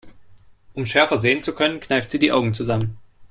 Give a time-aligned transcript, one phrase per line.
[0.73, 2.97] Um schärfer sehen zu können, kneift sie die Augen zusammen.